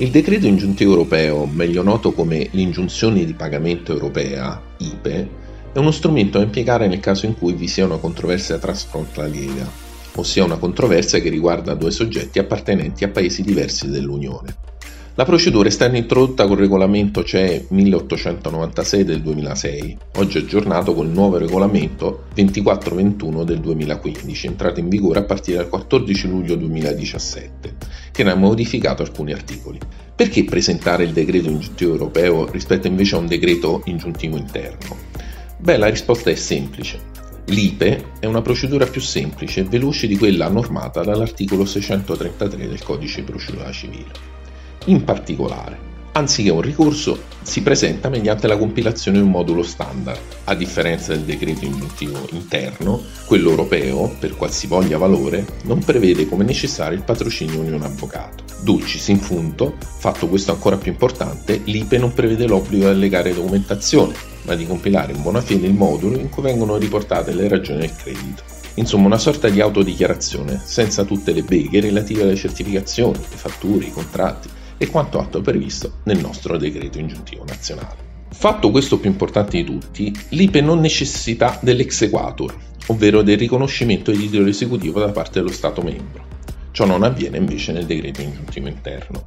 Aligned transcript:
Il 0.00 0.10
decreto 0.10 0.46
ingiuntivo 0.46 0.92
europeo, 0.92 1.44
meglio 1.44 1.82
noto 1.82 2.12
come 2.12 2.46
l'ingiunzione 2.52 3.24
di 3.24 3.32
pagamento 3.32 3.92
europea, 3.92 4.62
IPE, 4.76 5.28
è 5.72 5.78
uno 5.78 5.90
strumento 5.90 6.38
da 6.38 6.44
impiegare 6.44 6.86
nel 6.86 7.00
caso 7.00 7.26
in 7.26 7.36
cui 7.36 7.52
vi 7.54 7.66
sia 7.66 7.84
una 7.84 7.96
controversia 7.96 8.58
trasfrontaliera, 8.58 9.68
ossia 10.14 10.44
una 10.44 10.58
controversia 10.58 11.18
che 11.18 11.30
riguarda 11.30 11.74
due 11.74 11.90
soggetti 11.90 12.38
appartenenti 12.38 13.02
a 13.02 13.08
paesi 13.08 13.42
diversi 13.42 13.90
dell'Unione. 13.90 14.54
La 15.16 15.24
procedura 15.24 15.66
è 15.66 15.72
stata 15.72 15.96
introdotta 15.96 16.46
col 16.46 16.58
regolamento 16.58 17.24
CE 17.24 17.66
1896 17.68 19.02
del 19.02 19.20
2006, 19.20 19.96
oggi 20.18 20.38
aggiornato 20.38 20.94
col 20.94 21.08
nuovo 21.08 21.38
regolamento 21.38 22.26
2421 22.34 23.42
del 23.42 23.58
2015, 23.58 24.46
entrato 24.46 24.78
in 24.78 24.88
vigore 24.88 25.18
a 25.18 25.24
partire 25.24 25.56
dal 25.56 25.68
14 25.68 26.28
luglio 26.28 26.54
2017, 26.54 27.74
che 28.18 28.24
ne 28.24 28.32
ha 28.32 28.34
modificato 28.34 29.02
alcuni 29.02 29.32
articoli. 29.32 29.78
Perché 30.16 30.42
presentare 30.42 31.04
il 31.04 31.12
decreto 31.12 31.48
ingiuntivo 31.48 31.92
europeo 31.92 32.50
rispetto 32.50 32.88
invece 32.88 33.14
a 33.14 33.18
un 33.18 33.28
decreto 33.28 33.82
ingiuntivo 33.84 34.36
interno? 34.36 34.96
Beh, 35.56 35.76
la 35.76 35.88
risposta 35.88 36.28
è 36.28 36.34
semplice. 36.34 36.98
L'IPE 37.44 38.14
è 38.18 38.26
una 38.26 38.42
procedura 38.42 38.86
più 38.86 39.00
semplice 39.00 39.60
e 39.60 39.64
veloce 39.64 40.08
di 40.08 40.18
quella 40.18 40.48
normata 40.48 41.04
dall'articolo 41.04 41.64
633 41.64 42.66
del 42.66 42.82
Codice 42.82 43.20
di 43.20 43.30
procedura 43.30 43.70
civile. 43.70 44.10
In 44.86 45.04
particolare, 45.04 45.78
anziché 46.12 46.50
un 46.50 46.60
ricorso, 46.60 47.36
si 47.42 47.62
presenta 47.62 48.08
mediante 48.08 48.46
la 48.46 48.58
compilazione 48.58 49.18
di 49.18 49.24
un 49.24 49.30
modulo 49.30 49.62
standard. 49.62 50.20
A 50.44 50.54
differenza 50.54 51.14
del 51.14 51.22
decreto 51.22 51.64
ingiuntivo 51.64 52.26
interno, 52.32 53.00
quello 53.24 53.50
europeo, 53.50 54.14
per 54.18 54.36
qualsivoglia 54.36 54.98
valore, 54.98 55.46
non 55.64 55.78
prevede 55.78 56.28
come 56.28 56.44
necessario 56.44 56.96
il 56.96 57.04
patrocinio 57.04 57.62
di 57.62 57.70
un 57.70 57.82
avvocato. 57.82 58.44
Dulcis 58.60 59.08
in 59.08 59.20
funto, 59.20 59.76
fatto 59.78 60.28
questo 60.28 60.52
ancora 60.52 60.76
più 60.76 60.90
importante, 60.90 61.60
l'IPE 61.64 61.98
non 61.98 62.12
prevede 62.12 62.46
l'obbligo 62.46 62.84
di 62.84 62.90
allegare 62.90 63.32
documentazione, 63.32 64.14
ma 64.42 64.54
di 64.54 64.66
compilare 64.66 65.12
in 65.12 65.22
buona 65.22 65.40
fede 65.40 65.66
il 65.66 65.74
modulo 65.74 66.18
in 66.18 66.28
cui 66.28 66.42
vengono 66.42 66.76
riportate 66.76 67.32
le 67.32 67.48
ragioni 67.48 67.80
del 67.80 67.94
credito. 67.94 68.42
Insomma, 68.74 69.06
una 69.06 69.18
sorta 69.18 69.48
di 69.48 69.60
autodichiarazione, 69.60 70.60
senza 70.64 71.04
tutte 71.04 71.32
le 71.32 71.42
beghe 71.42 71.80
relative 71.80 72.22
alle 72.22 72.36
certificazioni, 72.36 73.18
le 73.18 73.36
fatture, 73.36 73.86
i 73.86 73.90
contratti, 73.90 74.48
e 74.78 74.86
quanto 74.88 75.18
atto 75.18 75.42
previsto 75.42 75.98
nel 76.04 76.18
nostro 76.18 76.56
decreto 76.56 76.98
ingiuntivo 76.98 77.44
nazionale. 77.44 78.06
Fatto 78.30 78.70
questo 78.70 78.98
più 78.98 79.10
importante 79.10 79.56
di 79.56 79.64
tutti, 79.64 80.16
l'IPE 80.30 80.60
non 80.60 80.80
necessita 80.80 81.58
dell'exequatur, 81.60 82.56
ovvero 82.86 83.22
del 83.22 83.36
riconoscimento 83.36 84.10
di 84.10 84.18
titolo 84.18 84.48
esecutivo 84.48 85.00
da 85.00 85.10
parte 85.10 85.40
dello 85.40 85.52
Stato 85.52 85.82
membro. 85.82 86.24
Ciò 86.70 86.86
non 86.86 87.02
avviene 87.02 87.38
invece 87.38 87.72
nel 87.72 87.86
decreto 87.86 88.20
ingiuntivo 88.20 88.68
interno. 88.68 89.26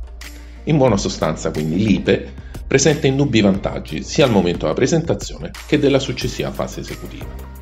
In 0.66 0.77
buona 0.77 0.97
sostanza, 0.97 1.52
quindi, 1.52 1.83
l'IPE 1.83 2.33
presenta 2.67 3.07
indubbi 3.07 3.41
vantaggi 3.41 4.03
sia 4.03 4.23
al 4.23 4.31
momento 4.31 4.59
della 4.59 4.73
presentazione 4.73 5.52
che 5.67 5.77
della 5.77 5.99
successiva 5.99 6.52
fase 6.52 6.79
esecutiva. 6.79 7.59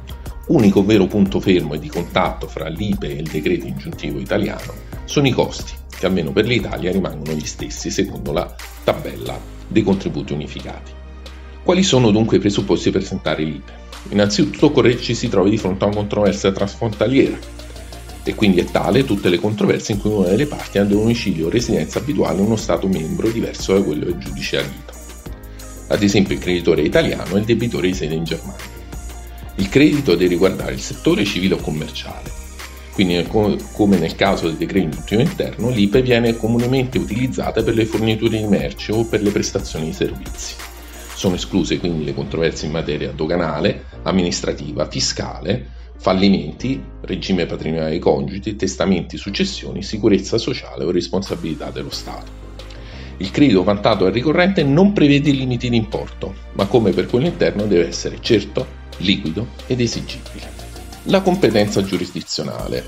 Unico 0.48 0.84
vero 0.84 1.08
punto 1.08 1.40
fermo 1.40 1.74
e 1.74 1.80
di 1.80 1.90
contatto 1.90 2.48
fra 2.48 2.68
l'IPE 2.68 3.08
e 3.08 3.22
il 3.22 3.30
decreto 3.30 3.66
ingiuntivo 3.66 4.20
italiano 4.20 4.74
sono 5.06 5.28
i 5.28 5.32
costi, 5.32 5.74
che 6.00 6.06
almeno 6.06 6.32
per 6.32 6.46
l'Italia 6.46 6.92
rimangono 6.92 7.34
gli 7.34 7.46
stessi 7.46 7.92
secondo 7.92 8.32
la 8.32 8.56
tabella 8.86 9.38
dei 9.68 9.84
contributi 9.84 10.32
unificati. 10.32 10.92
Quali 11.62 11.84
sono 11.84 12.10
dunque 12.10 12.38
i 12.38 12.40
presupposti 12.40 12.90
per 12.90 13.02
presentare 13.02 13.44
l'IPE? 13.44 13.88
Innanzitutto 14.12 14.68
occorre 14.68 14.96
che 14.96 15.02
ci 15.02 15.14
si 15.14 15.28
trovi 15.28 15.50
di 15.50 15.58
fronte 15.58 15.84
a 15.84 15.88
una 15.88 15.98
controversia 15.98 16.54
trasfrontaliera 16.54 17.38
e 18.24 18.34
quindi 18.34 18.62
è 18.62 18.66
tale 18.66 19.04
tutte 19.04 19.28
le 19.28 19.40
controversie 19.40 19.96
in 19.96 20.00
cui 20.00 20.12
una 20.12 20.30
delle 20.30 20.46
parti 20.46 20.78
ha 20.78 20.86
domicilio 20.86 21.48
o 21.48 21.50
residenza 21.50 22.00
abituale 22.00 22.40
in 22.40 22.46
uno 22.46 22.56
Stato 22.56 22.88
membro 22.88 23.30
diverso 23.30 23.74
da 23.74 23.84
quello 23.84 24.06
del 24.06 24.18
giudice 24.18 24.58
adito. 24.58 24.94
Ad 25.88 26.02
esempio 26.02 26.34
il 26.34 26.40
creditore 26.40 26.82
italiano 26.82 27.36
e 27.36 27.40
il 27.40 27.46
debitore 27.46 27.88
di 27.88 27.94
sede 27.94 28.16
in 28.16 28.24
Germania. 28.24 28.78
Il 29.56 29.68
credito 29.68 30.16
deve 30.16 30.30
riguardare 30.30 30.74
il 30.74 30.80
settore 30.80 31.26
civile 31.26 31.56
o 31.56 31.58
commerciale 31.58 32.48
quindi 33.00 33.26
come 33.72 33.98
nel 33.98 34.16
caso 34.18 34.48
del 34.48 34.58
decreto 34.58 34.88
ingiuntivo 34.88 35.22
interno, 35.22 35.70
l'IPE 35.70 36.02
viene 36.02 36.36
comunemente 36.36 36.98
utilizzata 36.98 37.64
per 37.64 37.74
le 37.74 37.86
forniture 37.86 38.38
di 38.38 38.46
merci 38.46 38.92
o 38.92 39.06
per 39.06 39.22
le 39.22 39.32
prestazioni 39.32 39.86
di 39.86 39.94
servizi. 39.94 40.56
Sono 41.16 41.36
escluse 41.36 41.80
quindi 41.80 42.04
le 42.04 42.14
controversie 42.14 42.68
in 42.68 42.74
materia 42.74 43.14
doganale, 43.14 43.86
amministrativa, 44.04 44.86
fiscale, 44.90 45.66
fallimenti, 45.98 46.84
regime 47.00 47.46
patrimoniale 47.46 47.92
dei 47.92 48.00
congiti, 48.00 48.58
testamenti, 48.58 49.16
successioni, 49.16 49.82
sicurezza 49.82 50.38
sociale 50.38 50.84
o 50.84 50.92
responsabilità 50.92 51.72
dello 51.72 51.92
Stato. 51.92 52.30
Il 53.16 53.32
credito 53.32 53.64
vantato 53.64 54.04
dal 54.04 54.12
ricorrente 54.12 54.62
non 54.62 54.92
prevede 54.92 55.32
limiti 55.32 55.70
di 55.70 55.78
importo, 55.78 56.34
ma 56.56 56.66
come 56.66 56.92
per 56.92 57.06
quello 57.06 57.28
interno 57.28 57.66
deve 57.66 57.88
essere 57.88 58.18
certo, 58.20 58.68
liquido 58.98 59.48
ed 59.68 59.80
esigibile. 59.80 60.59
La 61.04 61.22
competenza 61.22 61.82
giurisdizionale. 61.82 62.86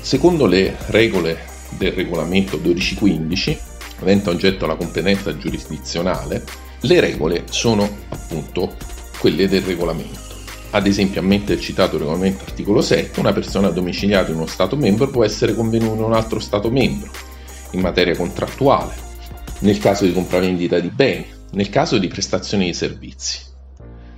Secondo 0.00 0.46
le 0.46 0.76
regole 0.86 1.38
del 1.78 1.92
regolamento 1.92 2.56
1215, 2.56 3.58
avente 4.00 4.28
oggetto 4.28 4.66
la 4.66 4.74
competenza 4.74 5.36
giurisdizionale, 5.36 6.44
le 6.80 7.00
regole 7.00 7.44
sono 7.48 7.88
appunto 8.08 8.74
quelle 9.18 9.48
del 9.48 9.62
regolamento. 9.62 10.34
Ad 10.70 10.88
esempio, 10.88 11.20
a 11.20 11.24
mente 11.24 11.54
del 11.54 11.62
citato 11.62 11.96
regolamento 11.96 12.42
articolo 12.44 12.82
7, 12.82 13.20
una 13.20 13.32
persona 13.32 13.70
domiciliata 13.70 14.30
in 14.30 14.36
uno 14.36 14.46
Stato 14.46 14.76
membro 14.76 15.08
può 15.08 15.24
essere 15.24 15.54
convenuta 15.54 15.94
in 15.94 16.02
un 16.02 16.12
altro 16.12 16.40
Stato 16.40 16.70
membro 16.70 17.12
in 17.70 17.80
materia 17.80 18.16
contrattuale, 18.16 18.92
nel 19.60 19.78
caso 19.78 20.04
di 20.04 20.12
compravendita 20.12 20.80
di 20.80 20.88
beni, 20.88 21.26
nel 21.52 21.70
caso 21.70 21.98
di 21.98 22.08
prestazioni 22.08 22.66
di 22.66 22.74
servizi. 22.74 23.52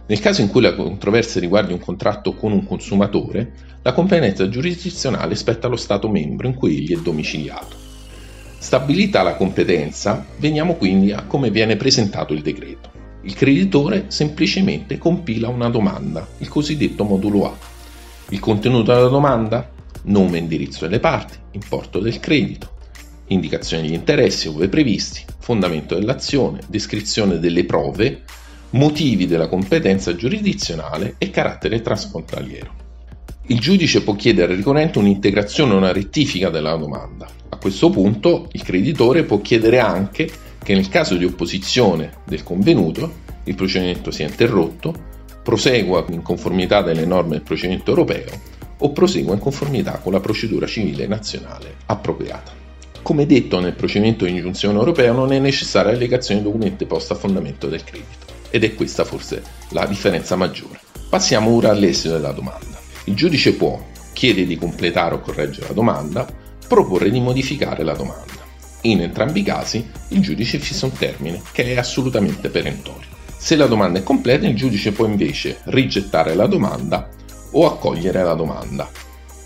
Nel 0.09 0.21
caso 0.21 0.41
in 0.41 0.51
cui 0.51 0.61
la 0.61 0.75
controversia 0.75 1.41
riguardi 1.41 1.73
un 1.73 1.81
contratto 1.81 2.35
con 2.35 2.53
un 2.53 2.65
consumatore, 2.65 3.53
la 3.83 3.93
competenza 3.93 4.49
giurisdizionale 4.49 5.35
spetta 5.35 5.67
allo 5.67 5.77
Stato 5.77 6.09
membro 6.09 6.47
in 6.47 6.55
cui 6.55 6.77
egli 6.77 6.97
è 6.97 7.01
domiciliato. 7.01 7.77
Stabilita 8.57 9.23
la 9.23 9.35
competenza, 9.35 10.25
veniamo 10.39 10.75
quindi 10.75 11.11
a 11.13 11.25
come 11.25 11.51
viene 11.51 11.77
presentato 11.77 12.35
il 12.35 12.43
decreto. 12.43 12.91
Il 13.23 13.35
creditore 13.35 14.05
semplicemente 14.07 14.97
compila 14.97 15.49
una 15.49 15.69
domanda, 15.69 16.27
il 16.39 16.49
cosiddetto 16.49 17.03
modulo 17.03 17.47
A. 17.47 17.57
Il 18.29 18.39
contenuto 18.39 18.93
della 18.93 19.09
domanda? 19.09 19.73
Nome 20.05 20.37
e 20.37 20.41
indirizzo 20.41 20.85
delle 20.85 21.01
parti, 21.01 21.37
importo 21.53 21.99
del 21.99 22.21
credito, 22.21 22.77
indicazione 23.27 23.83
degli 23.83 23.95
interessi 23.95 24.47
ove 24.47 24.69
previsti, 24.69 25.25
fondamento 25.41 25.97
dell'azione, 25.97 26.61
descrizione 26.69 27.41
delle 27.41 27.65
prove, 27.65 28.23
motivi 28.71 29.27
della 29.27 29.49
competenza 29.49 30.17
giurisdizionale 30.17 31.15
e 31.19 31.31
carattere 31.31 31.81
transfrontaliero. 31.81 32.85
Il 33.49 33.61
giudice 33.61 34.03
può 34.03 34.17
chiedere 34.17 34.53
al 34.53 34.59
ricorrente 34.59 34.99
un'integrazione 34.99 35.73
o 35.73 35.77
una 35.77 35.93
rettifica 35.93 36.51
della 36.51 36.75
domanda. 36.75 37.29
A 37.51 37.57
questo 37.59 37.91
punto 37.91 38.49
il 38.53 38.63
creditore 38.63 39.23
può 39.23 39.41
chiedere 39.41 39.79
anche 39.79 40.29
che 40.63 40.75
nel 40.75 40.89
caso 40.89 41.15
di 41.15 41.25
opposizione 41.25 42.11
del 42.25 42.43
convenuto 42.43 43.25
il 43.45 43.55
procedimento 43.55 44.11
sia 44.11 44.27
interrotto, 44.27 44.93
prosegua 45.45 46.05
in 46.11 46.23
conformità 46.23 46.83
delle 46.83 47.07
norme 47.07 47.37
del 47.37 47.43
procedimento 47.43 47.91
europeo 47.91 48.55
o 48.79 48.91
prosegua 48.91 49.35
in 49.35 49.39
conformità 49.39 50.01
con 50.03 50.13
la 50.13 50.21
procedura 50.21 50.67
civile 50.67 51.07
nazionale 51.07 51.77
appropriata. 51.87 52.53
Come 53.01 53.27
detto 53.27 53.61
nel 53.61 53.75
procedimento 53.75 54.25
di 54.25 54.33
ingiunzione 54.33 54.77
europeo 54.77 55.13
non 55.13 55.33
è 55.33 55.39
necessaria 55.39 55.93
l'allegazione 55.93 56.41
di 56.41 56.47
documenti 56.47 56.85
posta 56.85 57.15
a 57.15 57.17
fondamento 57.17 57.69
del 57.69 57.85
credito 57.85 58.26
ed 58.51 58.65
è 58.65 58.75
questa 58.75 59.05
forse 59.05 59.43
la 59.71 59.87
differenza 59.87 60.37
maggiore. 60.37 60.81
Passiamo 61.09 61.51
ora 61.51 61.71
all'esito 61.71 62.13
della 62.13 62.33
domanda. 62.33 62.79
Il 63.05 63.15
giudice 63.15 63.55
può 63.55 63.81
chiedere 64.13 64.47
di 64.47 64.57
completare 64.57 65.15
o 65.15 65.21
correggere 65.21 65.69
la 65.69 65.75
domanda, 65.75 66.27
proporre 66.67 67.11
di 67.11 67.21
modificare 67.21 67.85
la 67.85 67.95
domanda. 67.95 68.45
In 68.83 69.03
entrambi 69.03 69.41
i 69.41 69.43
casi 69.43 69.89
il 70.09 70.21
giudice 70.21 70.59
fissa 70.59 70.87
un 70.87 70.93
termine 70.93 71.43
che 71.53 71.65
è 71.65 71.77
assolutamente 71.77 72.49
perentorio. 72.49 73.09
Se 73.37 73.57
la 73.57 73.67
domanda 73.67 73.99
è 73.99 74.03
completa, 74.03 74.47
il 74.47 74.57
giudice 74.57 74.93
può 74.93 75.07
invece 75.07 75.59
rigettare 75.65 76.35
la 76.35 76.47
domanda 76.47 77.09
o 77.53 77.67
accogliere 77.67 78.23
la 78.23 78.35
domanda. 78.35 78.91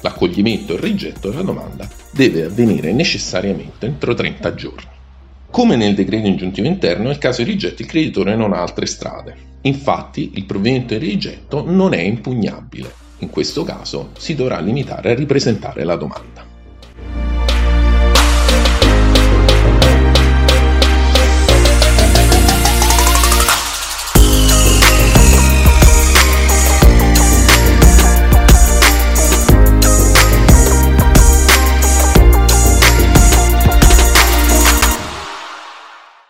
L'accoglimento 0.03 0.73
e 0.73 0.77
il 0.77 0.83
rigetto 0.83 1.29
della 1.29 1.43
domanda 1.43 1.89
deve 2.11 2.45
avvenire 2.45 2.93
necessariamente 2.93 3.87
entro 3.87 4.15
30 4.15 4.55
giorni. 4.55 4.99
Come 5.51 5.75
nel 5.75 5.95
decreto 5.95 6.29
ingiuntivo 6.29 6.69
interno, 6.69 7.09
nel 7.09 7.19
caso 7.19 7.43
di 7.43 7.51
rigetto 7.51 7.83
il 7.83 7.89
creditore 7.89 8.37
non 8.37 8.53
ha 8.53 8.61
altre 8.61 8.87
strade. 8.87 9.35
Infatti, 9.63 10.31
il 10.35 10.45
provvedimento 10.45 10.97
di 10.97 11.05
rigetto 11.05 11.65
non 11.69 11.93
è 11.93 12.01
impugnabile. 12.01 12.93
In 13.19 13.31
questo 13.31 13.65
caso 13.65 14.11
si 14.17 14.37
dovrà 14.37 14.61
limitare 14.61 15.11
a 15.11 15.15
ripresentare 15.15 15.85
la 15.85 15.97
domanda. 15.97 16.50